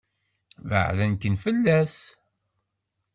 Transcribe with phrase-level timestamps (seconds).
[0.69, 1.97] Baɛden-kem fell-as.